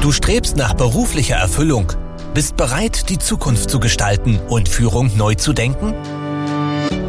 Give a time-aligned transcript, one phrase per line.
[0.00, 1.92] Du strebst nach beruflicher Erfüllung,
[2.32, 5.92] bist bereit, die Zukunft zu gestalten und Führung neu zu denken?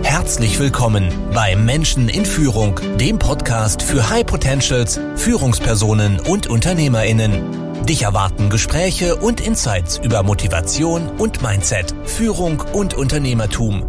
[0.04, 7.86] Herzlich willkommen bei Menschen in Führung, dem Podcast für High Potentials, Führungspersonen und Unternehmerinnen.
[7.86, 13.86] Dich erwarten Gespräche und Insights über Motivation und Mindset, Führung und Unternehmertum.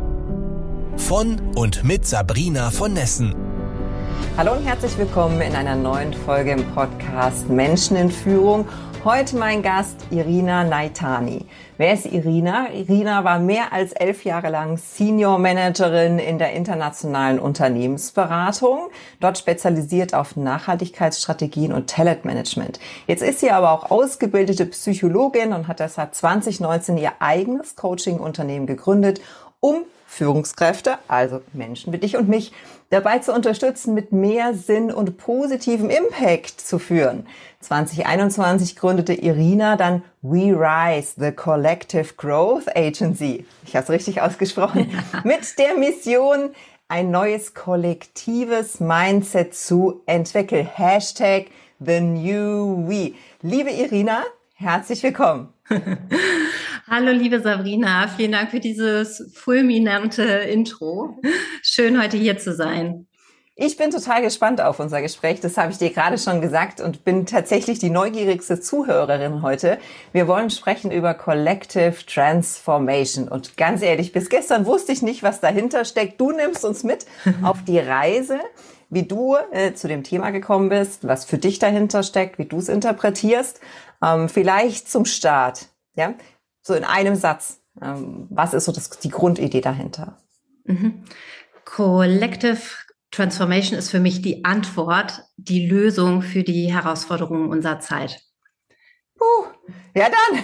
[0.96, 3.34] Von und mit Sabrina von Nessen.
[4.36, 8.66] Hallo und herzlich willkommen in einer neuen Folge im Podcast Menschen in Führung.
[9.04, 11.44] Heute mein Gast Irina Naitani.
[11.76, 12.70] Wer ist Irina?
[12.72, 20.14] Irina war mehr als elf Jahre lang Senior Managerin in der internationalen Unternehmensberatung, dort spezialisiert
[20.14, 22.78] auf Nachhaltigkeitsstrategien und Talentmanagement.
[23.08, 29.20] Jetzt ist sie aber auch ausgebildete Psychologin und hat deshalb 2019 ihr eigenes Coaching-Unternehmen gegründet,
[29.62, 32.52] um Führungskräfte, also Menschen wie dich und mich,
[32.90, 37.26] dabei zu unterstützen, mit mehr Sinn und positivem Impact zu führen.
[37.60, 43.46] 2021 gründete Irina dann We Rise, the Collective Growth Agency.
[43.64, 44.90] Ich habe es richtig ausgesprochen.
[45.24, 46.50] mit der Mission,
[46.88, 50.66] ein neues kollektives Mindset zu entwickeln.
[50.66, 51.46] Hashtag
[51.78, 53.14] The New We.
[53.40, 54.24] Liebe Irina,
[54.62, 55.52] herzlich willkommen.
[56.88, 58.06] Hallo, liebe Sabrina.
[58.08, 61.20] Vielen Dank für dieses fulminante Intro.
[61.62, 63.06] Schön, heute hier zu sein.
[63.54, 65.40] Ich bin total gespannt auf unser Gespräch.
[65.40, 69.78] Das habe ich dir gerade schon gesagt und bin tatsächlich die neugierigste Zuhörerin heute.
[70.12, 73.28] Wir wollen sprechen über Collective Transformation.
[73.28, 76.20] Und ganz ehrlich, bis gestern wusste ich nicht, was dahinter steckt.
[76.20, 77.04] Du nimmst uns mit
[77.42, 78.38] auf die Reise,
[78.90, 82.58] wie du äh, zu dem Thema gekommen bist, was für dich dahinter steckt, wie du
[82.58, 83.60] es interpretierst.
[84.02, 86.14] Ähm, vielleicht zum Start, ja,
[86.62, 87.60] so in einem Satz.
[87.80, 90.18] Ähm, was ist so das, die Grundidee dahinter?
[90.64, 91.04] Mhm.
[91.64, 92.58] Collective
[93.10, 98.22] Transformation ist für mich die Antwort, die Lösung für die Herausforderungen unserer Zeit.
[99.16, 99.46] Puh,
[99.94, 100.40] ja dann.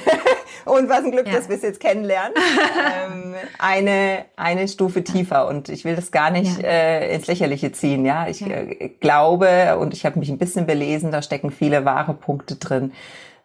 [0.64, 1.32] Und was ein Glück, ja.
[1.32, 2.34] dass wir es jetzt kennenlernen.
[3.12, 5.48] ähm, eine, eine Stufe tiefer.
[5.48, 6.68] Und ich will das gar nicht ja.
[6.68, 8.04] äh, ins Lächerliche ziehen.
[8.04, 8.48] Ja, ich ja.
[8.48, 12.92] Äh, glaube und ich habe mich ein bisschen belesen, da stecken viele wahre Punkte drin.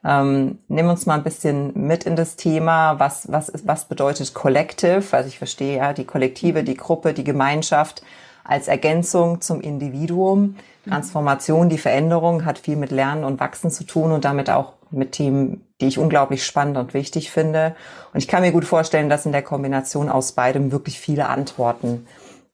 [0.05, 2.99] Ähm, nimm uns mal ein bisschen mit in das Thema.
[2.99, 5.03] Was, was, ist, was bedeutet Collective?
[5.11, 8.03] Also ich verstehe ja die Kollektive, die Gruppe, die Gemeinschaft
[8.43, 10.55] als Ergänzung zum Individuum.
[10.87, 15.13] Transformation, die Veränderung hat viel mit Lernen und Wachsen zu tun und damit auch mit
[15.13, 17.75] Themen, die ich unglaublich spannend und wichtig finde.
[18.13, 22.05] Und ich kann mir gut vorstellen, dass in der Kombination aus beidem wirklich viele Antworten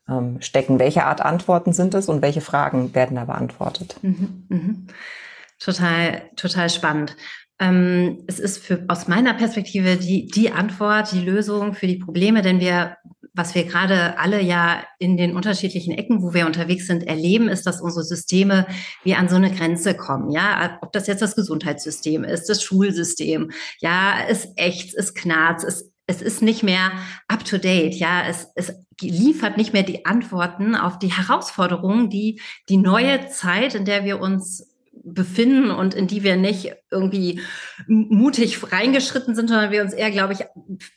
[0.08, 0.80] ähm, stecken.
[0.80, 3.98] Welche Art Antworten sind es und welche Fragen werden da beantwortet?
[4.04, 4.60] Mhm, mh.
[5.60, 7.16] Total, total spannend.
[7.60, 12.42] Ähm, es ist für, aus meiner Perspektive die, die Antwort, die Lösung für die Probleme,
[12.42, 12.96] denn wir,
[13.34, 17.68] was wir gerade alle ja in den unterschiedlichen Ecken, wo wir unterwegs sind, erleben, ist,
[17.68, 18.66] dass unsere Systeme
[19.04, 20.32] wie an so eine Grenze kommen.
[20.32, 25.92] Ja, ob das jetzt das Gesundheitssystem ist, das Schulsystem, ja, es echt, es knarzt, es,
[26.08, 26.92] es ist nicht mehr
[27.28, 27.96] up to date.
[27.96, 33.76] Ja, es, es liefert nicht mehr die Antworten auf die Herausforderungen, die die neue Zeit,
[33.76, 34.69] in der wir uns
[35.04, 37.42] befinden und in die wir nicht irgendwie
[37.88, 40.40] mutig reingeschritten sind, sondern wir uns eher, glaube ich,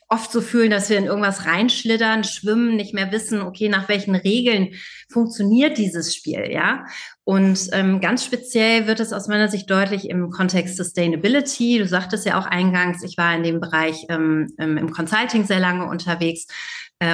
[0.09, 4.15] oft so fühlen, dass wir in irgendwas reinschlittern, schwimmen, nicht mehr wissen, okay, nach welchen
[4.15, 4.69] Regeln
[5.11, 6.85] funktioniert dieses Spiel, ja?
[7.25, 11.77] Und ähm, ganz speziell wird es aus meiner Sicht deutlich im Kontext Sustainability.
[11.77, 15.85] Du sagtest ja auch eingangs, ich war in dem Bereich ähm, im Consulting sehr lange
[15.85, 16.47] unterwegs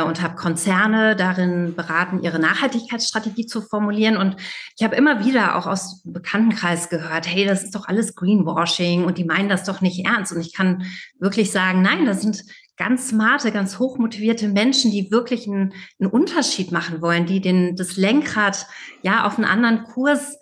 [0.05, 4.17] und habe Konzerne darin beraten, ihre Nachhaltigkeitsstrategie zu formulieren.
[4.17, 4.35] Und
[4.77, 9.05] ich habe immer wieder auch aus dem Bekanntenkreis gehört, hey, das ist doch alles Greenwashing
[9.05, 10.31] und die meinen das doch nicht ernst.
[10.31, 10.85] Und ich kann
[11.19, 12.43] wirklich sagen, nein, das sind
[12.77, 17.97] ganz smarte, ganz hochmotivierte Menschen, die wirklich einen, einen Unterschied machen wollen, die den, das
[17.97, 18.67] Lenkrad
[19.01, 20.37] ja auf einen anderen Kurs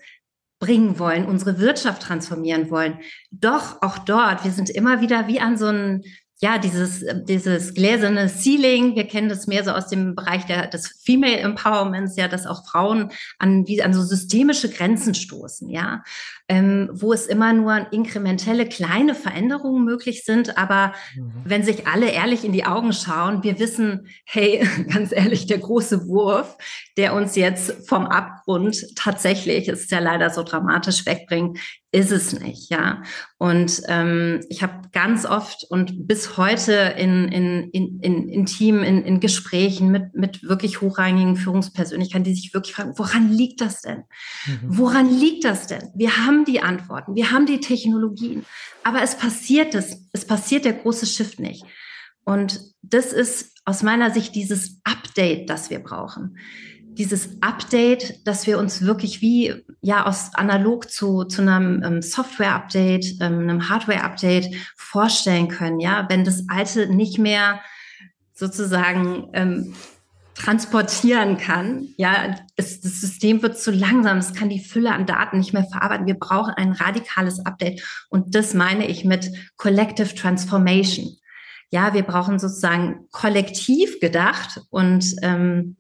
[0.59, 3.00] bringen wollen, unsere Wirtschaft transformieren wollen.
[3.31, 6.03] Doch auch dort, wir sind immer wieder wie an so einen
[6.40, 10.88] ja, dieses, dieses gläserne Ceiling, wir kennen das mehr so aus dem Bereich der, des
[10.88, 16.03] Female Empowerments, ja, dass auch Frauen an, wie, an so systemische Grenzen stoßen, ja,
[16.50, 21.33] ähm, wo es immer nur inkrementelle kleine Veränderungen möglich sind, aber mhm.
[21.44, 26.07] wenn sich alle ehrlich in die Augen schauen, wir wissen, hey, ganz ehrlich, der große
[26.07, 26.57] Wurf,
[26.95, 31.60] der uns jetzt vom Abgrund tatsächlich, ist ja leider so dramatisch wegbringt,
[31.92, 33.01] ist es nicht, ja.
[33.38, 38.83] Und ähm, ich habe ganz oft und bis heute in, in, in, in, in Team,
[38.83, 43.81] in, in Gesprächen mit, mit wirklich hochrangigen Führungspersönlichkeiten, die sich wirklich fragen, woran liegt das
[43.81, 44.04] denn?
[44.45, 44.60] Mhm.
[44.63, 45.89] Woran liegt das denn?
[45.95, 48.45] Wir haben die Antworten, wir haben die Technologien,
[48.84, 51.66] aber es passiert es, es passiert der große Shift nicht.
[52.24, 56.38] Und das ist aus meiner Sicht dieses Update, das wir brauchen
[56.98, 63.22] dieses Update, dass wir uns wirklich wie ja aus analog zu, zu einem ähm, Software-Update,
[63.22, 65.80] ähm, einem Hardware-Update vorstellen können.
[65.80, 67.62] Ja, wenn das alte nicht mehr
[68.34, 69.75] sozusagen ähm,
[70.38, 71.89] transportieren kann.
[71.98, 75.66] Ja, es, das System wird zu langsam, es kann die Fülle an Daten nicht mehr
[75.66, 76.06] verarbeiten.
[76.06, 81.18] Wir brauchen ein radikales Update und das meine ich mit Collective Transformation.
[81.69, 85.75] Ja, wir brauchen sozusagen kollektiv gedacht und ähm,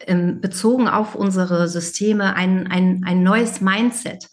[0.00, 4.28] ähm, bezogen auf unsere Systeme ein, ein, ein neues Mindset.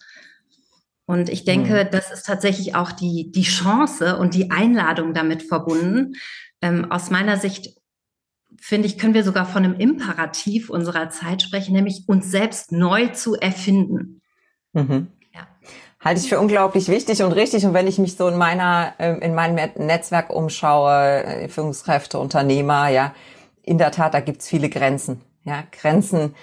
[1.06, 1.92] Und ich denke, mhm.
[1.92, 6.14] das ist tatsächlich auch die, die Chance und die Einladung damit verbunden.
[6.62, 7.76] Ähm, aus meiner Sicht
[8.64, 13.08] finde ich, können wir sogar von einem Imperativ unserer Zeit sprechen, nämlich uns selbst neu
[13.08, 14.22] zu erfinden.
[14.72, 15.08] Mhm.
[15.34, 15.48] Ja.
[16.00, 17.66] Halte ich für unglaublich wichtig und richtig.
[17.66, 22.88] Und wenn ich mich so in meiner, ähm, in meinem Netzwerk umschaue, äh, Führungskräfte, Unternehmer,
[22.88, 23.14] ja,
[23.64, 25.20] in der Tat, da gibt's viele Grenzen.
[25.44, 26.34] Ja, Grenzen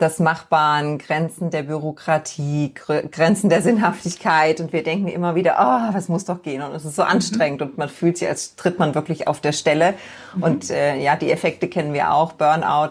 [0.00, 4.60] des Machbaren, Grenzen der Bürokratie, Grenzen der Sinnhaftigkeit.
[4.60, 6.62] Und wir denken immer wieder, oh, was muss doch gehen?
[6.62, 7.08] Und es ist so mhm.
[7.08, 9.94] anstrengend und man fühlt sich, als tritt man wirklich auf der Stelle.
[10.34, 10.42] Mhm.
[10.42, 12.90] Und äh, ja, die Effekte kennen wir auch, Burnout.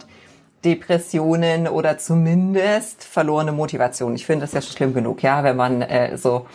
[0.65, 4.15] Depressionen oder zumindest verlorene Motivation.
[4.15, 6.47] Ich finde das ja schon schlimm genug, ja, wenn man äh, so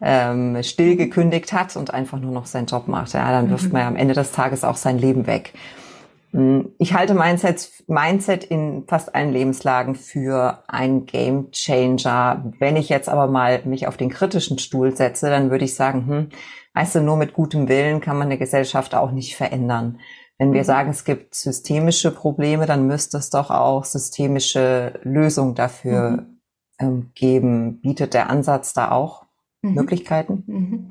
[0.00, 0.98] ähm, still mhm.
[0.98, 3.12] gekündigt hat und einfach nur noch seinen Job macht.
[3.12, 5.52] Ja, dann wirft man ja am Ende des Tages auch sein Leben weg.
[6.32, 12.52] Hm, ich halte Mindset, Mindset in fast allen Lebenslagen für ein Game Changer.
[12.58, 16.06] Wenn ich jetzt aber mal mich auf den kritischen Stuhl setze, dann würde ich sagen,
[16.06, 16.28] hm,
[16.74, 19.98] weißt du, nur mit gutem Willen kann man eine Gesellschaft auch nicht verändern.
[20.38, 20.66] Wenn wir mhm.
[20.66, 26.40] sagen, es gibt systemische Probleme, dann müsste es doch auch systemische Lösungen dafür mhm.
[26.78, 27.80] ähm, geben.
[27.80, 29.24] Bietet der Ansatz da auch
[29.62, 29.74] mhm.
[29.74, 30.44] Möglichkeiten?
[30.46, 30.90] Mhm.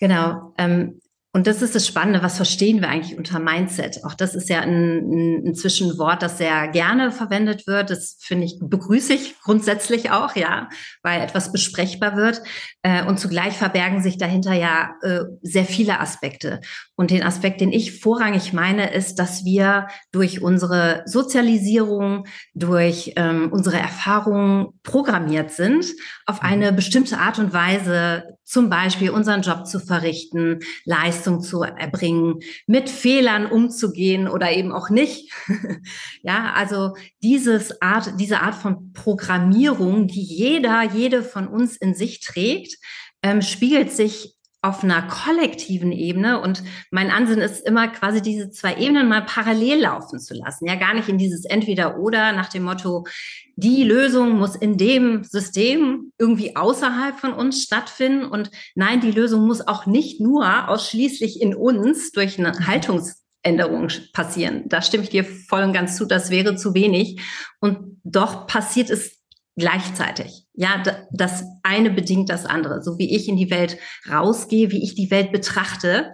[0.00, 0.52] Genau.
[0.58, 1.00] Ähm,
[1.36, 4.04] und das ist das Spannende, was verstehen wir eigentlich unter Mindset?
[4.04, 7.90] Auch das ist ja ein, ein Zwischenwort, das sehr gerne verwendet wird.
[7.90, 10.70] Das finde ich, begrüße ich grundsätzlich auch, ja,
[11.02, 12.40] weil etwas besprechbar wird.
[12.80, 16.62] Äh, und zugleich verbergen sich dahinter ja äh, sehr viele Aspekte.
[16.94, 22.24] Und den Aspekt, den ich vorrangig meine, ist, dass wir durch unsere Sozialisierung,
[22.54, 25.84] durch ähm, unsere Erfahrungen programmiert sind,
[26.24, 26.48] auf mhm.
[26.48, 32.88] eine bestimmte Art und Weise zum Beispiel unseren Job zu verrichten, Leistung zu erbringen, mit
[32.88, 35.32] Fehlern umzugehen oder eben auch nicht.
[36.22, 42.20] ja, also dieses Art, diese Art von Programmierung, die jeder, jede von uns in sich
[42.20, 42.76] trägt,
[43.22, 44.35] ähm, spiegelt sich
[44.66, 49.82] auf einer kollektiven Ebene und mein Ansinn ist immer quasi diese zwei Ebenen mal parallel
[49.82, 50.66] laufen zu lassen.
[50.66, 53.06] Ja, gar nicht in dieses Entweder-Oder nach dem Motto,
[53.54, 59.46] die Lösung muss in dem System irgendwie außerhalb von uns stattfinden und nein, die Lösung
[59.46, 64.64] muss auch nicht nur ausschließlich in uns durch eine Haltungsänderung passieren.
[64.66, 67.20] Da stimme ich dir voll und ganz zu, das wäre zu wenig.
[67.60, 69.15] Und doch passiert es
[69.56, 70.46] gleichzeitig.
[70.54, 72.82] Ja, das eine bedingt das andere.
[72.82, 73.78] So wie ich in die Welt
[74.10, 76.12] rausgehe, wie ich die Welt betrachte,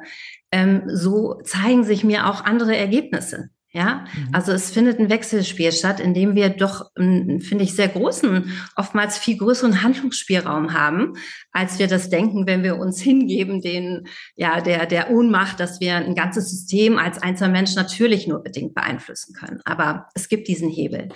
[0.51, 3.51] ähm, so zeigen sich mir auch andere Ergebnisse.
[3.75, 4.29] Ja, mhm.
[4.33, 9.17] also es findet ein Wechselspiel statt, in dem wir doch, finde ich, sehr großen, oftmals
[9.17, 11.15] viel größeren Handlungsspielraum haben,
[11.53, 14.07] als wir das denken, wenn wir uns hingeben, den,
[14.37, 18.75] ja, der, der Ohnmacht, dass wir ein ganzes System als einzelner Mensch natürlich nur bedingt
[18.75, 19.63] beeinflussen können.
[19.65, 21.09] Aber es gibt diesen Hebel.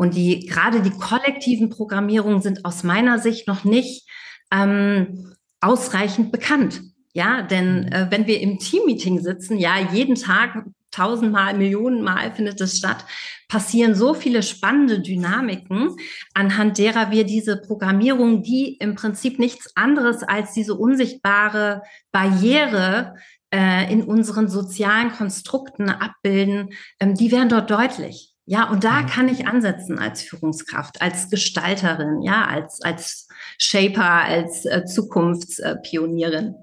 [0.00, 4.08] Und die, gerade die kollektiven Programmierungen sind aus meiner Sicht noch nicht
[4.50, 6.80] ähm, ausreichend bekannt.
[7.12, 7.92] Ja, denn mhm.
[7.92, 13.04] äh, wenn wir im Teammeeting sitzen, ja, jeden Tag tausendmal, Millionenmal findet es statt,
[13.46, 15.94] passieren so viele spannende Dynamiken,
[16.32, 23.16] anhand derer wir diese Programmierung, die im Prinzip nichts anderes als diese unsichtbare Barriere
[23.52, 26.70] äh, in unseren sozialen Konstrukten abbilden,
[27.00, 28.29] ähm, die werden dort deutlich.
[28.50, 33.28] Ja, und da kann ich ansetzen als Führungskraft, als Gestalterin, ja, als, als
[33.58, 36.56] Shaper, als äh, Zukunftspionierin.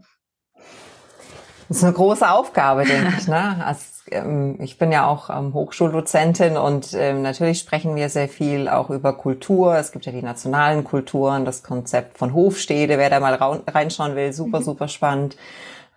[1.70, 3.28] Das ist eine große Aufgabe, denke ich.
[3.30, 3.66] Ne?
[3.66, 8.68] Also, ähm, ich bin ja auch ähm, Hochschuldozentin und ähm, natürlich sprechen wir sehr viel
[8.68, 9.78] auch über Kultur.
[9.78, 12.98] Es gibt ja die nationalen Kulturen, das Konzept von Hofstede.
[12.98, 14.64] Wer da mal reinschauen will, super, mhm.
[14.66, 15.38] super spannend.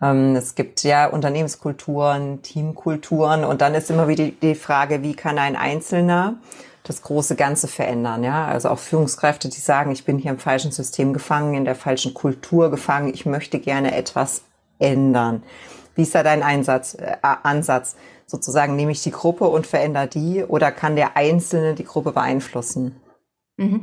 [0.02, 5.38] Ähm, es gibt ja Unternehmenskulturen, Teamkulturen und dann ist immer wieder die Frage, wie kann
[5.38, 6.36] ein Einzelner
[6.82, 8.46] das große Ganze verändern, ja?
[8.46, 12.14] Also auch Führungskräfte, die sagen, ich bin hier im falschen System gefangen, in der falschen
[12.14, 14.42] Kultur gefangen, ich möchte gerne etwas
[14.78, 15.42] ändern.
[15.94, 17.96] Wie ist da dein Einsatz, äh, Ansatz?
[18.26, 22.96] Sozusagen nehme ich die Gruppe und verändere die oder kann der Einzelne die Gruppe beeinflussen?
[23.56, 23.82] Mhm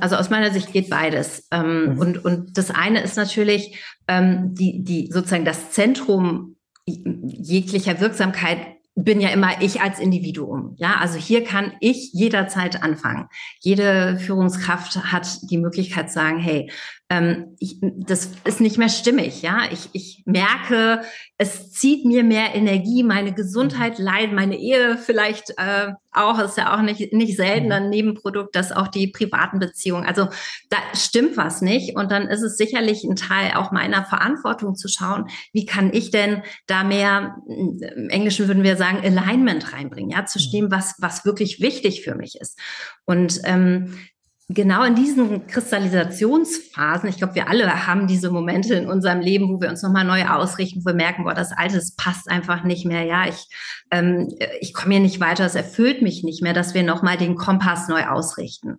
[0.00, 1.48] also aus meiner Sicht geht beides.
[1.50, 1.98] Ähm, mhm.
[1.98, 8.58] und, und das eine ist natürlich ähm, die, die sozusagen das Zentrum jeglicher Wirksamkeit
[8.94, 10.74] bin ja immer ich als Individuum.
[10.76, 13.28] Ja, also hier kann ich jederzeit anfangen.
[13.60, 16.70] Jede Führungskraft hat die Möglichkeit zu sagen, hey,
[17.12, 19.42] ähm, ich, das ist nicht mehr stimmig.
[19.42, 21.02] Ja, ich, ich merke,
[21.36, 26.74] es zieht mir mehr Energie, meine Gesundheit leidet, meine Ehe vielleicht äh, auch, ist ja
[26.74, 27.72] auch nicht, nicht selten mhm.
[27.72, 30.28] ein Nebenprodukt, dass auch die privaten Beziehungen, also
[30.70, 31.96] da stimmt was nicht.
[31.96, 36.12] Und dann ist es sicherlich ein Teil auch meiner Verantwortung zu schauen, wie kann ich
[36.12, 40.42] denn da mehr, im Englischen würden wir sagen, Alignment reinbringen, ja, zu mhm.
[40.42, 42.58] stehen, was, was wirklich wichtig für mich ist.
[43.04, 43.98] Und ähm,
[44.54, 49.60] genau in diesen Kristallisationsphasen, ich glaube, wir alle haben diese Momente in unserem Leben, wo
[49.60, 52.84] wir uns nochmal neu ausrichten, wo wir merken, boah, das Alte, das passt einfach nicht
[52.84, 53.04] mehr.
[53.04, 53.48] Ja, ich,
[53.90, 54.28] ähm,
[54.60, 57.88] ich komme hier nicht weiter, es erfüllt mich nicht mehr, dass wir nochmal den Kompass
[57.88, 58.78] neu ausrichten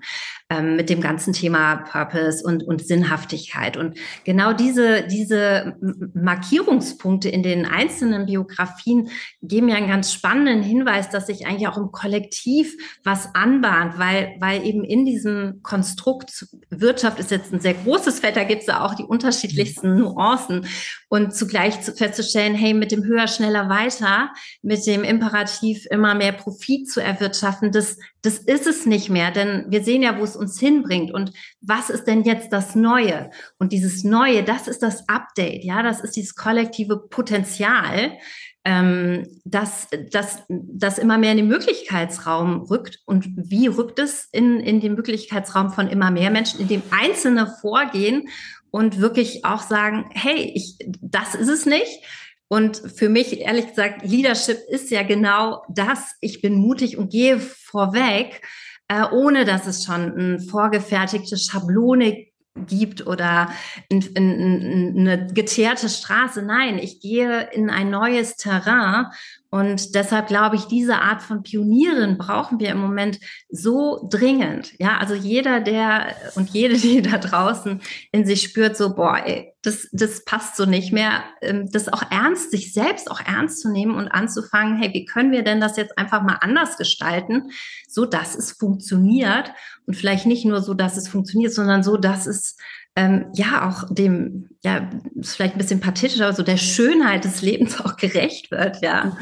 [0.53, 3.77] ähm, mit dem ganzen Thema Purpose und, und Sinnhaftigkeit.
[3.77, 5.75] Und genau diese, diese
[6.13, 9.09] Markierungspunkte in den einzelnen Biografien
[9.41, 14.35] geben mir einen ganz spannenden Hinweis, dass sich eigentlich auch im Kollektiv was anbahnt, weil,
[14.39, 18.67] weil eben in diesem Konstrukt Wirtschaft ist jetzt ein sehr großes Feld, da gibt es
[18.67, 20.67] ja auch die unterschiedlichsten Nuancen.
[21.13, 24.31] Und zugleich festzustellen, hey, mit dem höher, schneller, weiter,
[24.63, 29.65] mit dem Imperativ immer mehr Profit zu erwirtschaften, das, das ist es nicht mehr, denn
[29.69, 33.29] wir sehen ja, wo es uns hinbringt und was ist denn jetzt das Neue?
[33.59, 38.17] Und dieses Neue, das ist das Update, ja, das ist dieses kollektive Potenzial,
[38.65, 43.01] ähm, dass das, das immer mehr in den Möglichkeitsraum rückt.
[43.05, 47.53] Und wie rückt es in, in den Möglichkeitsraum von immer mehr Menschen, in dem Einzelne
[47.61, 48.29] vorgehen
[48.73, 52.03] und wirklich auch sagen, hey, ich, das ist es nicht.
[52.47, 56.15] Und für mich, ehrlich gesagt, Leadership ist ja genau das.
[56.21, 58.41] Ich bin mutig und gehe vorweg,
[58.87, 62.25] äh, ohne dass es schon eine vorgefertigte Schablone
[62.65, 63.51] gibt oder
[63.89, 66.41] in, in, in eine geteerte Straße.
[66.41, 69.05] Nein, ich gehe in ein neues Terrain
[69.53, 73.19] und deshalb glaube ich, diese Art von Pionieren brauchen wir im Moment
[73.51, 74.73] so dringend.
[74.79, 77.79] Ja, also jeder, der und jede, die da draußen
[78.11, 82.01] in sich spürt, so, boah, ey, das, das passt so nicht mehr, ähm, das auch
[82.09, 85.77] ernst, sich selbst auch ernst zu nehmen und anzufangen, hey, wie können wir denn das
[85.77, 87.51] jetzt einfach mal anders gestalten,
[87.87, 89.51] so dass es funktioniert
[89.85, 92.57] und vielleicht nicht nur so, dass es funktioniert, sondern so, dass es
[92.95, 97.41] ähm, ja auch dem, ja, ist vielleicht ein bisschen pathetisch, aber so der Schönheit des
[97.41, 99.17] Lebens auch gerecht wird, ja.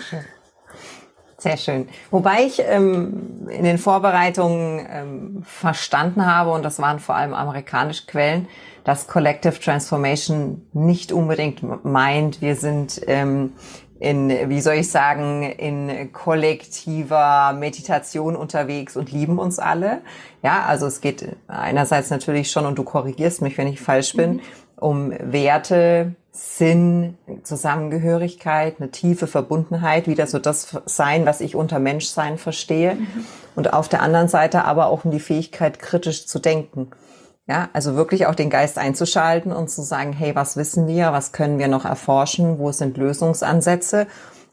[1.37, 1.89] Sehr schön.
[2.11, 8.05] Wobei ich ähm, in den Vorbereitungen ähm, verstanden habe, und das waren vor allem amerikanische
[8.05, 8.47] Quellen,
[8.83, 13.53] dass Collective Transformation nicht unbedingt meint, wir sind ähm,
[14.01, 20.01] in, wie soll ich sagen, in kollektiver Meditation unterwegs und lieben uns alle.
[20.41, 24.33] Ja, also es geht einerseits natürlich schon, und du korrigierst mich, wenn ich falsch bin,
[24.33, 24.41] mhm.
[24.77, 32.39] um Werte, Sinn, Zusammengehörigkeit, eine tiefe Verbundenheit, wieder so das Sein, was ich unter Menschsein
[32.39, 32.95] verstehe.
[32.95, 33.25] Mhm.
[33.55, 36.89] Und auf der anderen Seite aber auch um die Fähigkeit, kritisch zu denken.
[37.51, 41.33] Ja, also wirklich auch den Geist einzuschalten und zu sagen, hey, was wissen wir, was
[41.33, 44.07] können wir noch erforschen, wo sind Lösungsansätze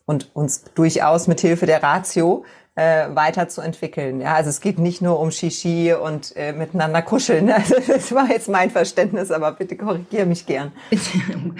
[0.05, 4.21] und uns durchaus mit Hilfe der Ratio äh, weiterzuentwickeln.
[4.21, 7.49] Ja, also es geht nicht nur um Shishi und äh, miteinander kuscheln.
[7.55, 10.73] Also das war jetzt mein Verständnis, aber bitte korrigiere mich gern.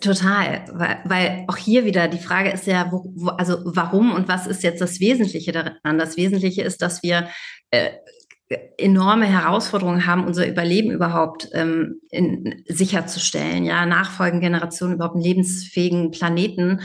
[0.00, 4.26] Total, weil, weil auch hier wieder die Frage ist ja, wo, wo, also warum und
[4.26, 5.98] was ist jetzt das Wesentliche daran?
[5.98, 7.28] Das Wesentliche ist, dass wir
[7.70, 7.90] äh,
[8.78, 16.10] enorme Herausforderungen haben, unser Überleben überhaupt ähm, in, sicherzustellen, ja, nachfolgende Generationen überhaupt einen lebensfähigen
[16.10, 16.80] Planeten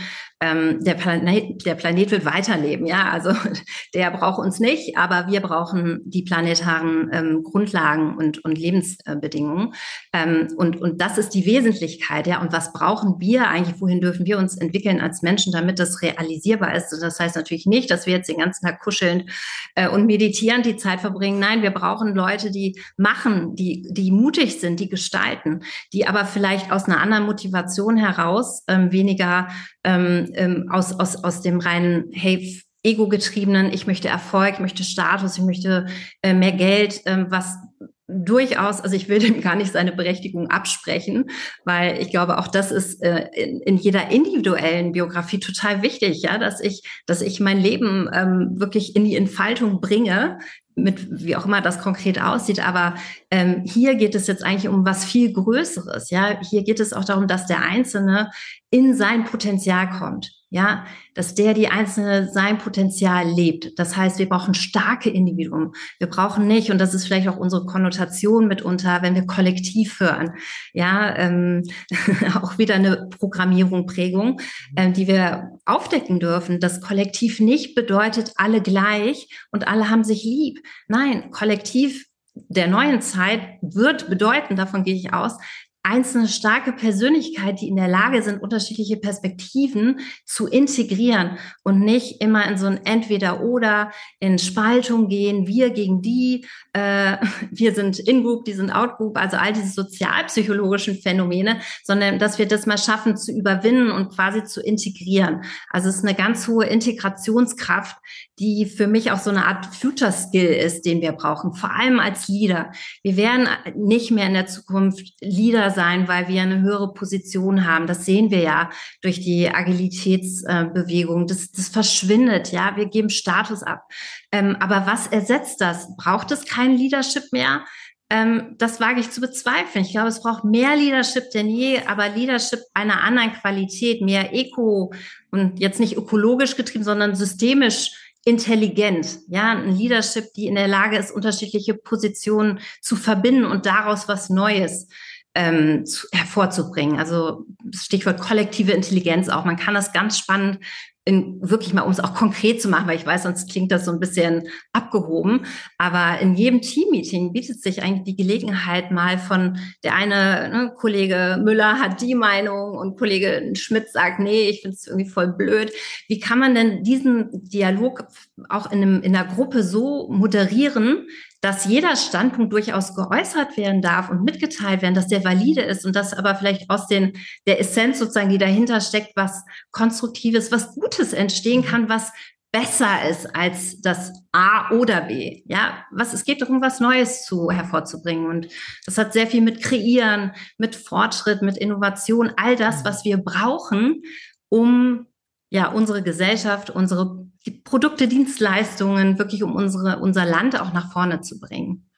[0.45, 3.31] ähm, der, Planet, der Planet wird weiterleben, ja, also
[3.95, 9.73] der braucht uns nicht, aber wir brauchen die planetaren ähm, Grundlagen und, und Lebensbedingungen.
[10.13, 12.41] Ähm, und, und das ist die Wesentlichkeit, ja.
[12.41, 13.81] Und was brauchen wir eigentlich?
[13.81, 16.93] Wohin dürfen wir uns entwickeln als Menschen, damit das realisierbar ist?
[16.93, 19.25] Und das heißt natürlich nicht, dass wir jetzt den ganzen Tag kuschelnd
[19.73, 21.39] äh, und meditierend die Zeit verbringen.
[21.39, 25.61] Nein, wir brauchen Leute, die machen, die, die mutig sind, die gestalten,
[25.91, 29.47] die aber vielleicht aus einer anderen Motivation heraus ähm, weniger
[29.85, 35.37] ähm, ähm, aus, aus, aus dem reinen, hey, ego-getriebenen, ich möchte Erfolg, ich möchte Status,
[35.37, 35.87] ich möchte
[36.21, 37.57] äh, mehr Geld, ähm, was
[38.07, 41.29] durchaus, also ich will dem gar nicht seine Berechtigung absprechen,
[41.63, 46.37] weil ich glaube, auch das ist äh, in, in, jeder individuellen Biografie total wichtig, ja,
[46.37, 50.39] dass ich, dass ich mein Leben ähm, wirklich in die Entfaltung bringe,
[50.75, 52.65] mit wie auch immer das konkret aussieht.
[52.65, 52.95] Aber
[53.31, 56.09] ähm, hier geht es jetzt eigentlich um was viel Größeres.
[56.09, 58.29] Ja, hier geht es auch darum, dass der Einzelne
[58.69, 60.31] in sein Potenzial kommt.
[60.55, 60.85] Ja,
[61.15, 63.77] dass der die Einzelne sein Potenzial lebt.
[63.77, 65.73] Das heißt, wir brauchen starke Individuen.
[65.99, 70.31] Wir brauchen nicht, und das ist vielleicht auch unsere Konnotation mitunter, wenn wir kollektiv hören,
[70.71, 71.63] ja, ähm,
[72.41, 74.39] auch wieder eine Programmierung, Prägung,
[74.77, 80.23] ähm, die wir aufdecken dürfen, dass Kollektiv nicht bedeutet, alle gleich und alle haben sich
[80.23, 80.61] lieb.
[80.87, 85.37] Nein, Kollektiv der neuen Zeit wird bedeuten, davon gehe ich aus,
[85.85, 92.47] einzelne starke Persönlichkeit, die in der Lage sind, unterschiedliche Perspektiven zu integrieren und nicht immer
[92.47, 97.17] in so ein Entweder-Oder, in Spaltung gehen, wir gegen die, äh,
[97.51, 102.65] wir sind In-Group, die sind Out-Group, also all diese sozialpsychologischen Phänomene, sondern dass wir das
[102.65, 105.43] mal schaffen zu überwinden und quasi zu integrieren.
[105.69, 107.95] Also es ist eine ganz hohe Integrationskraft,
[108.39, 111.99] die für mich auch so eine Art Future Skill ist, den wir brauchen, vor allem
[111.99, 112.71] als Leader.
[113.03, 117.85] Wir werden nicht mehr in der Zukunft Leader sein, weil wir eine höhere Position haben.
[117.85, 118.69] Das sehen wir ja
[119.01, 121.27] durch die Agilitätsbewegung.
[121.27, 122.75] Das, das verschwindet, ja.
[122.75, 123.83] Wir geben Status ab.
[124.31, 125.95] Ähm, aber was ersetzt das?
[125.97, 127.65] Braucht es kein Leadership mehr?
[128.09, 129.83] Ähm, das wage ich zu bezweifeln.
[129.83, 134.93] Ich glaube, es braucht mehr Leadership denn je, aber Leadership einer anderen Qualität, mehr Eco
[135.31, 137.91] und jetzt nicht ökologisch getrieben, sondern systemisch
[138.25, 144.07] intelligent, ja, ein Leadership, die in der Lage ist, unterschiedliche Positionen zu verbinden und daraus
[144.07, 144.87] was Neues
[145.35, 146.97] ähm, zu, hervorzubringen.
[146.97, 149.45] Also Stichwort kollektive Intelligenz auch.
[149.45, 150.59] Man kann das ganz spannend
[151.07, 153.85] in, wirklich mal, um es auch konkret zu machen, weil ich weiß, sonst klingt das
[153.85, 155.45] so ein bisschen abgehoben.
[155.77, 161.39] Aber in jedem Teammeeting bietet sich eigentlich die Gelegenheit mal von der eine ne, Kollege
[161.43, 165.71] Müller hat die Meinung und Kollege Schmidt sagt, nee, ich finde es irgendwie voll blöd.
[166.07, 168.05] Wie kann man denn diesen Dialog
[168.49, 171.07] auch in, einem, in einer Gruppe so moderieren,
[171.45, 175.95] dass jeder Standpunkt durchaus geäußert werden darf und mitgeteilt werden, dass der valide ist und
[175.95, 177.13] dass aber vielleicht aus den,
[177.45, 182.11] der Essenz sozusagen, die dahinter steckt, was Konstruktives, was Gutes entstehen kann, was
[182.51, 185.43] besser ist als das A oder B.
[185.45, 188.25] Ja, was, es geht darum, was Neues zu hervorzubringen.
[188.25, 188.47] Und
[188.87, 194.01] das hat sehr viel mit Kreieren, mit Fortschritt, mit Innovation, all das, was wir brauchen,
[194.49, 195.05] um
[195.51, 201.39] ja, unsere Gesellschaft, unsere Produkte, Dienstleistungen, wirklich um unsere, unser Land auch nach vorne zu
[201.39, 201.89] bringen.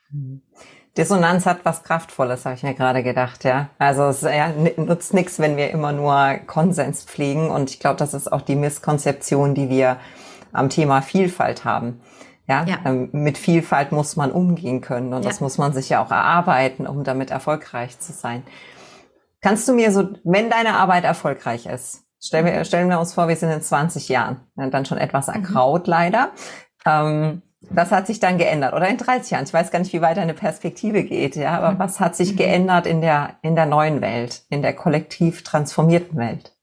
[0.97, 3.69] Dissonanz hat was Kraftvolles, habe ich mir gerade gedacht, ja.
[3.77, 7.49] Also es ja, nutzt nichts, wenn wir immer nur Konsens pflegen.
[7.49, 9.97] Und ich glaube, das ist auch die Misskonzeption, die wir
[10.53, 12.01] am Thema Vielfalt haben.
[12.47, 12.79] Ja, ja.
[12.85, 15.29] Ähm, mit Vielfalt muss man umgehen können und ja.
[15.29, 18.43] das muss man sich ja auch erarbeiten, um damit erfolgreich zu sein.
[19.41, 23.27] Kannst du mir so, wenn deine Arbeit erfolgreich ist, Stellen wir, stellen wir uns vor,
[23.27, 25.35] wir sind in 20 Jahren, dann schon etwas mhm.
[25.35, 25.91] ergraut mhm.
[25.91, 26.31] leider.
[26.85, 28.73] Ähm, was hat sich dann geändert?
[28.73, 29.43] Oder in 30 Jahren?
[29.45, 31.79] Ich weiß gar nicht, wie weit deine Perspektive geht, ja, aber mhm.
[31.79, 32.37] was hat sich mhm.
[32.37, 36.53] geändert in der, in der neuen Welt, in der kollektiv transformierten Welt?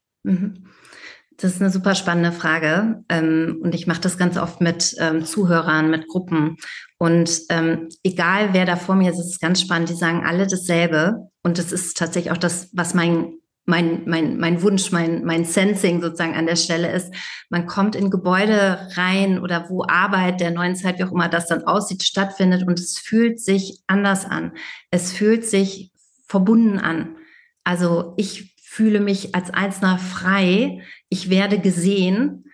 [1.37, 3.03] Das ist eine super spannende Frage.
[3.09, 6.57] Ähm, und ich mache das ganz oft mit ähm, Zuhörern, mit Gruppen.
[6.97, 9.89] Und ähm, egal wer da vor mir ist, ist es ganz spannend.
[9.89, 11.29] Die sagen alle dasselbe.
[11.43, 13.33] Und das ist tatsächlich auch das, was mein
[13.65, 17.13] mein, mein, mein Wunsch, mein, mein Sensing sozusagen an der Stelle ist,
[17.49, 21.47] man kommt in Gebäude rein oder wo Arbeit der neuen Zeit, wie auch immer das
[21.47, 24.51] dann aussieht, stattfindet und es fühlt sich anders an.
[24.91, 25.91] Es fühlt sich
[26.27, 27.17] verbunden an.
[27.63, 32.45] Also ich fühle mich als Einzelner frei, ich werde gesehen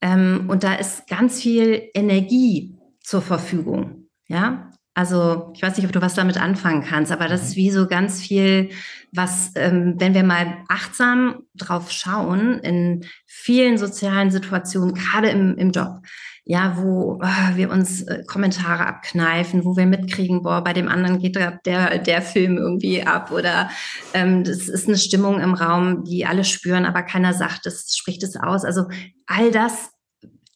[0.00, 4.08] ähm, und da ist ganz viel Energie zur Verfügung.
[4.28, 4.69] Ja,
[5.00, 7.60] also ich weiß nicht, ob du was damit anfangen kannst, aber das ist mhm.
[7.60, 8.68] wie so ganz viel,
[9.12, 15.70] was, ähm, wenn wir mal achtsam drauf schauen, in vielen sozialen Situationen, gerade im, im
[15.70, 16.02] Job,
[16.44, 21.18] ja, wo oh, wir uns äh, Kommentare abkneifen, wo wir mitkriegen, boah, bei dem anderen
[21.18, 23.70] geht der, der, der Film irgendwie ab oder
[24.12, 28.22] ähm, das ist eine Stimmung im Raum, die alle spüren, aber keiner sagt es, spricht
[28.22, 28.66] es aus.
[28.66, 28.84] Also
[29.26, 29.92] all das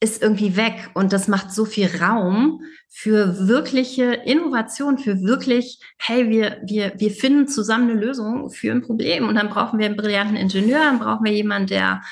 [0.05, 6.29] ist irgendwie weg und das macht so viel Raum für wirkliche Innovation, für wirklich, hey,
[6.29, 9.97] wir, wir, wir finden zusammen eine Lösung für ein Problem und dann brauchen wir einen
[9.97, 12.03] brillanten Ingenieur, dann brauchen wir jemanden, der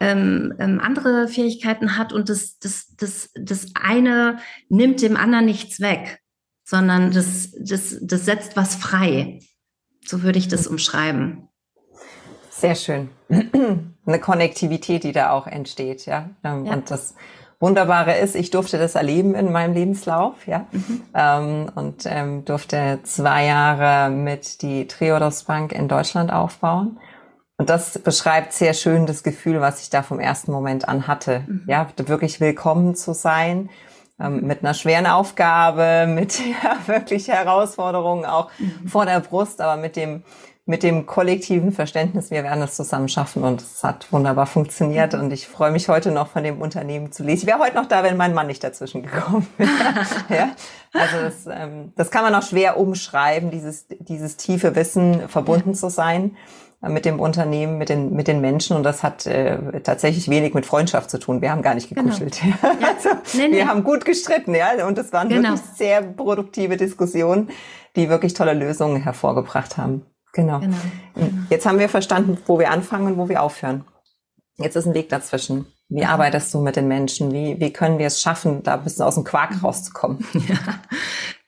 [0.00, 5.80] ähm, ähm, andere Fähigkeiten hat und das, das, das, das eine nimmt dem anderen nichts
[5.80, 6.18] weg,
[6.64, 9.38] sondern das, das, das setzt was frei.
[10.04, 11.45] So würde ich das umschreiben.
[12.56, 13.10] Sehr schön.
[13.28, 16.30] Eine Konnektivität, die da auch entsteht, ja.
[16.42, 16.72] Ähm, ja.
[16.72, 17.14] Und das
[17.60, 20.66] Wunderbare ist, ich durfte das erleben in meinem Lebenslauf, ja.
[20.72, 21.02] Mhm.
[21.14, 26.98] Ähm, und ähm, durfte zwei Jahre mit die Triodos Bank in Deutschland aufbauen.
[27.58, 31.44] Und das beschreibt sehr schön das Gefühl, was ich da vom ersten Moment an hatte.
[31.46, 31.64] Mhm.
[31.66, 33.68] Ja, wirklich willkommen zu sein,
[34.18, 38.88] ähm, mit einer schweren Aufgabe, mit ja, wirklich Herausforderungen auch mhm.
[38.88, 40.22] vor der Brust, aber mit dem
[40.68, 45.32] mit dem kollektiven Verständnis, wir werden es zusammen schaffen und es hat wunderbar funktioniert und
[45.32, 47.42] ich freue mich heute noch von dem Unternehmen zu lesen.
[47.42, 49.70] Ich wäre heute noch da, wenn mein Mann nicht dazwischen gekommen wäre.
[50.28, 50.50] ja?
[50.92, 55.88] Also das, ähm, das kann man auch schwer umschreiben, dieses, dieses tiefe Wissen, verbunden zu
[55.88, 56.36] sein
[56.82, 58.76] mit dem Unternehmen, mit den, mit den Menschen.
[58.76, 61.40] Und das hat äh, tatsächlich wenig mit Freundschaft zu tun.
[61.40, 62.02] Wir haben gar nicht genau.
[62.02, 62.40] gekuschelt.
[62.40, 62.56] Genau.
[62.80, 62.88] Ja.
[62.88, 63.56] also, nee, nee.
[63.56, 64.86] Wir haben gut gestritten, ja.
[64.86, 65.50] Und es waren genau.
[65.50, 67.50] wirklich sehr produktive Diskussionen,
[67.94, 70.04] die wirklich tolle Lösungen hervorgebracht haben.
[70.36, 70.60] Genau.
[70.60, 70.76] genau.
[71.48, 73.84] Jetzt haben wir verstanden, wo wir anfangen und wo wir aufhören.
[74.58, 75.66] Jetzt ist ein Weg dazwischen.
[75.88, 76.10] Wie mhm.
[76.10, 77.32] arbeitest du mit den Menschen?
[77.32, 79.60] Wie, wie können wir es schaffen, da ein bisschen aus dem Quark mhm.
[79.60, 80.24] rauszukommen?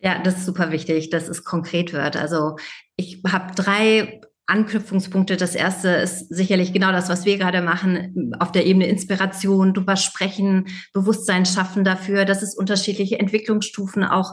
[0.00, 0.14] Ja.
[0.14, 2.16] ja, das ist super wichtig, dass es konkret wird.
[2.16, 2.56] Also
[2.96, 5.36] ich habe drei Anknüpfungspunkte.
[5.36, 9.96] Das erste ist sicherlich genau das, was wir gerade machen, auf der Ebene Inspiration, drüber
[9.96, 14.32] sprechen, Bewusstsein schaffen dafür, dass es unterschiedliche Entwicklungsstufen auch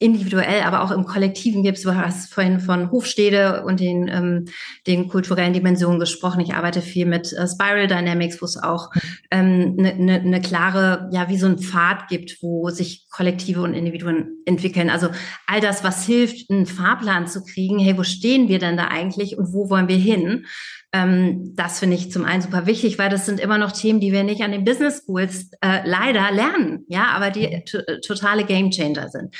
[0.00, 4.46] individuell, aber auch im Kollektiven gibt es, du hast vorhin von Hofstede und den, ähm,
[4.86, 6.40] den kulturellen Dimensionen gesprochen.
[6.40, 8.88] Ich arbeite viel mit äh, Spiral Dynamics, wo es auch
[9.28, 13.60] eine ähm, ne, ne, ne klare, ja, wie so ein Pfad gibt, wo sich Kollektive
[13.60, 14.88] und Individuen entwickeln.
[14.88, 15.10] Also
[15.46, 19.36] all das, was hilft, einen Fahrplan zu kriegen, hey, wo stehen wir denn da eigentlich
[19.36, 20.46] und wo wollen wir hin?
[20.92, 24.12] Ähm, das finde ich zum einen super wichtig, weil das sind immer noch Themen, die
[24.12, 28.70] wir nicht an den Business Schools äh, leider lernen, ja, aber die äh, totale Game
[28.70, 29.36] Changer sind.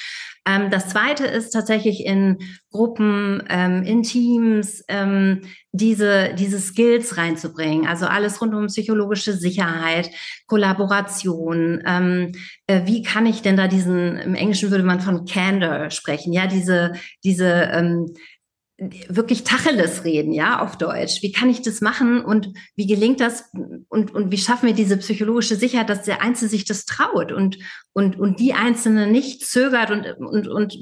[0.46, 2.38] Ähm, das zweite ist tatsächlich in
[2.70, 7.86] Gruppen, ähm, in Teams, ähm, diese, diese Skills reinzubringen.
[7.86, 10.10] Also alles rund um psychologische Sicherheit,
[10.46, 11.82] Kollaboration.
[11.86, 12.32] Ähm,
[12.66, 16.46] äh, wie kann ich denn da diesen, im Englischen würde man von Candor sprechen, ja,
[16.46, 18.06] diese, diese, ähm,
[19.08, 21.22] wirklich Tacheles reden, ja, auf Deutsch.
[21.22, 23.44] Wie kann ich das machen und wie gelingt das
[23.88, 27.58] und, und wie schaffen wir diese psychologische Sicherheit, dass der Einzelne sich das traut und,
[27.92, 30.78] und, und die Einzelne nicht zögert und, und, und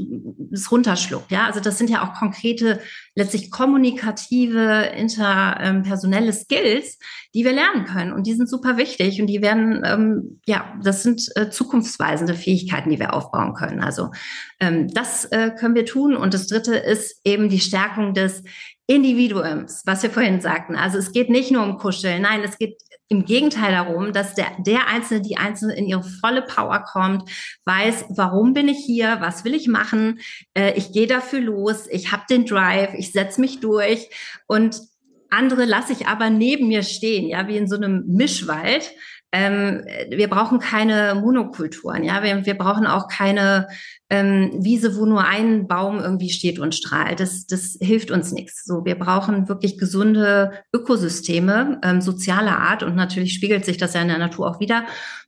[0.52, 1.46] es runterschluckt, ja.
[1.46, 2.80] Also das sind ja auch konkrete,
[3.18, 7.00] letztlich kommunikative, interpersonelle Skills,
[7.34, 11.02] die wir lernen können und die sind super wichtig und die werden, ähm, ja, das
[11.02, 13.80] sind äh, zukunftsweisende Fähigkeiten, die wir aufbauen können.
[13.80, 14.10] Also
[14.60, 18.44] ähm, das äh, können wir tun und das dritte ist eben die Stärkung des
[18.86, 20.76] Individuums, was wir vorhin sagten.
[20.76, 24.46] Also es geht nicht nur um Kuscheln, nein, es geht im Gegenteil darum, dass der,
[24.58, 27.30] der Einzelne, die Einzelne in ihre volle Power kommt,
[27.64, 30.20] weiß, warum bin ich hier, was will ich machen,
[30.54, 34.10] äh, ich gehe dafür los, ich habe den Drive, ich setze mich durch
[34.46, 34.80] und
[35.30, 38.90] andere lasse ich aber neben mir stehen, ja, wie in so einem Mischwald.
[39.30, 43.68] Ähm, wir brauchen keine Monokulturen, ja, wir, wir brauchen auch keine
[44.08, 47.20] ähm, Wiese, wo nur ein Baum irgendwie steht und strahlt.
[47.20, 48.64] Das, das hilft uns nichts.
[48.64, 54.00] So, wir brauchen wirklich gesunde Ökosysteme ähm, sozialer Art und natürlich spiegelt sich das ja
[54.00, 54.84] in der Natur auch wieder.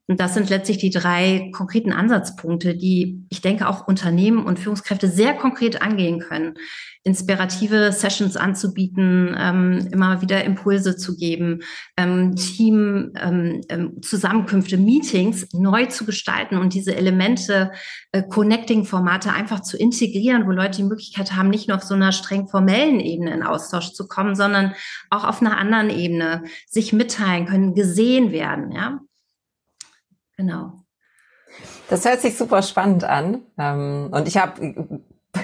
[0.07, 5.09] Und das sind letztlich die drei konkreten Ansatzpunkte, die ich denke auch Unternehmen und Führungskräfte
[5.09, 6.55] sehr konkret angehen können.
[7.03, 11.61] Inspirative Sessions anzubieten, ähm, immer wieder Impulse zu geben,
[11.97, 17.73] ähm, Team ähm, ähm Zusammenkünfte, Meetings neu zu gestalten und diese Elemente,
[18.13, 22.13] äh, Connecting-Formate einfach zu integrieren, wo Leute die Möglichkeit haben, nicht nur auf so einer
[22.13, 24.75] streng formellen Ebene in Austausch zu kommen, sondern
[25.09, 29.01] auch auf einer anderen Ebene sich mitteilen können, gesehen werden, ja.
[30.37, 30.85] Genau.
[31.89, 33.43] Das hört sich super spannend an.
[33.59, 35.01] Ähm, und ich habe,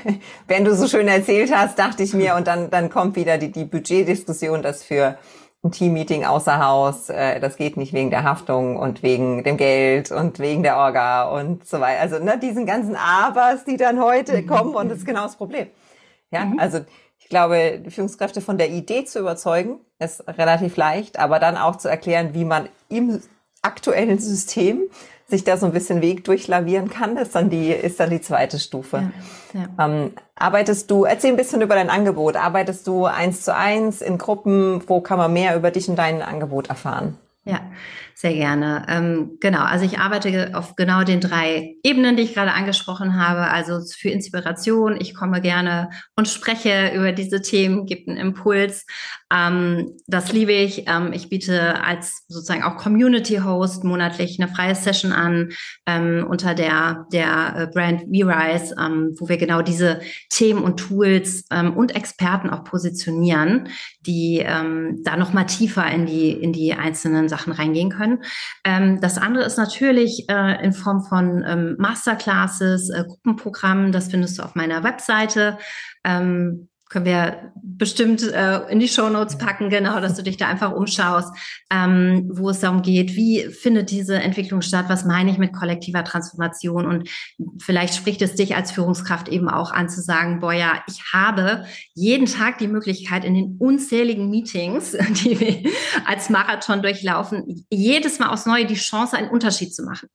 [0.48, 3.50] wenn du so schön erzählt hast, dachte ich mir, und dann, dann kommt wieder die,
[3.50, 5.18] die Budgetdiskussion, dass für
[5.64, 10.12] ein Teammeeting außer Haus, äh, das geht nicht wegen der Haftung und wegen dem Geld
[10.12, 12.00] und wegen der Orga und so weiter.
[12.00, 14.46] Also ne, diesen ganzen Abers, die dann heute mhm.
[14.46, 15.68] kommen und das ist genau das Problem.
[16.30, 16.58] Ja, mhm.
[16.58, 16.80] also
[17.18, 21.88] ich glaube, Führungskräfte von der Idee zu überzeugen, ist relativ leicht, aber dann auch zu
[21.88, 23.20] erklären, wie man im
[23.62, 24.82] aktuellen System
[25.28, 28.58] sich da so ein bisschen Weg durchlavieren kann, ist dann die, ist dann die zweite
[28.58, 29.10] Stufe.
[29.52, 29.84] Ja, ja.
[29.84, 32.36] Ähm, arbeitest du, erzähl ein bisschen über dein Angebot.
[32.36, 34.82] Arbeitest du eins zu eins in Gruppen?
[34.86, 37.18] Wo kann man mehr über dich und dein Angebot erfahren?
[37.44, 37.60] Ja,
[38.18, 38.86] sehr gerne.
[38.88, 43.50] Ähm, genau, also ich arbeite auf genau den drei Ebenen, die ich gerade angesprochen habe.
[43.50, 48.86] Also für Inspiration, ich komme gerne und spreche über diese Themen, gebe einen Impuls.
[49.30, 50.88] Ähm, das liebe ich.
[50.88, 55.50] Ähm, ich biete als sozusagen auch Community-Host monatlich eine freie Session an
[55.84, 60.00] ähm, unter der, der äh, Brand V-Rise, ähm, wo wir genau diese
[60.30, 63.68] Themen und Tools ähm, und Experten auch positionieren,
[64.00, 68.05] die da nochmal tiefer in die, in die einzelnen Sachen reingehen können.
[68.64, 73.92] Ähm, das andere ist natürlich äh, in Form von ähm, Masterclasses, äh, Gruppenprogrammen.
[73.92, 75.58] Das findest du auf meiner Webseite.
[76.04, 80.46] Ähm, können wir bestimmt äh, in die Show Notes packen, genau, dass du dich da
[80.46, 81.34] einfach umschaust,
[81.70, 86.04] ähm, wo es darum geht, wie findet diese Entwicklung statt, was meine ich mit kollektiver
[86.04, 86.86] Transformation?
[86.86, 87.10] Und
[87.60, 91.66] vielleicht spricht es dich als Führungskraft eben auch an zu sagen, boah ja, ich habe
[91.94, 94.92] jeden Tag die Möglichkeit in den unzähligen Meetings,
[95.24, 95.70] die wir
[96.06, 100.08] als Marathon durchlaufen, jedes Mal aufs Neue die Chance, einen Unterschied zu machen,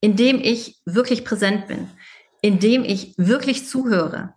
[0.00, 1.88] indem ich wirklich präsent bin,
[2.40, 4.32] indem ich wirklich zuhöre,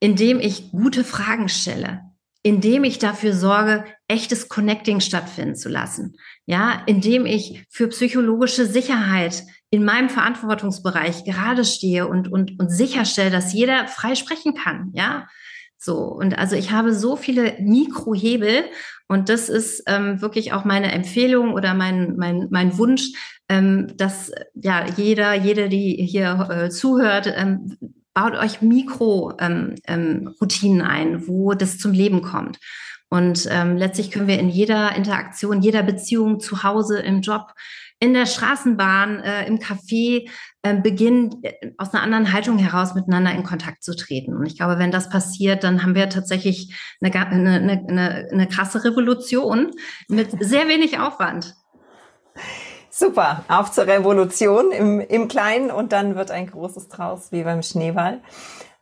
[0.00, 2.00] indem ich gute Fragen stelle,
[2.42, 6.16] indem ich dafür sorge, echtes Connecting stattfinden zu lassen.
[6.46, 13.30] Ja, indem ich für psychologische Sicherheit in meinem Verantwortungsbereich gerade stehe und, und, und sicherstelle,
[13.30, 14.90] dass jeder frei sprechen kann.
[14.94, 15.28] Ja,
[15.76, 15.98] so.
[15.98, 18.64] Und also ich habe so viele Mikrohebel
[19.06, 23.12] und das ist ähm, wirklich auch meine Empfehlung oder mein, mein, mein Wunsch,
[23.48, 27.76] ähm, dass ja jeder, jede, die hier äh, zuhört, ähm,
[28.14, 32.58] baut euch Mikro-Routinen ähm, ähm, ein, wo das zum Leben kommt.
[33.08, 37.52] Und ähm, letztlich können wir in jeder Interaktion, jeder Beziehung zu Hause, im Job,
[37.98, 40.30] in der Straßenbahn, äh, im Café
[40.62, 41.42] äh, beginnen,
[41.76, 44.34] aus einer anderen Haltung heraus miteinander in Kontakt zu treten.
[44.36, 48.84] Und ich glaube, wenn das passiert, dann haben wir tatsächlich eine, eine, eine, eine krasse
[48.84, 49.72] Revolution
[50.08, 51.54] mit sehr wenig Aufwand.
[52.92, 57.62] Super, auf zur Revolution im, im Kleinen und dann wird ein großes draus, wie beim
[57.62, 58.20] Schneeball.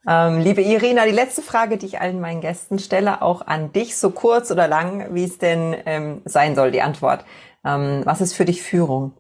[0.07, 3.99] Ähm, liebe Irina, die letzte Frage, die ich allen meinen Gästen stelle, auch an dich,
[3.99, 7.27] so kurz oder lang, wie es denn ähm, sein soll, die Antwort.
[7.67, 9.13] Ähm, was ist für dich Führung?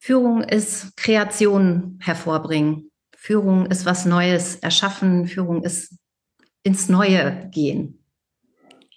[0.00, 2.90] Führung ist Kreation hervorbringen.
[3.16, 5.28] Führung ist was Neues erschaffen.
[5.28, 5.94] Führung ist
[6.64, 8.04] ins Neue gehen.